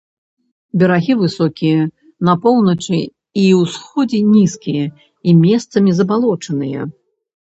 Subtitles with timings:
[0.83, 1.81] Берагі высокія,
[2.29, 2.97] на поўначы
[3.41, 6.89] і ўсходзе нізкія і месцамі забалочаныя.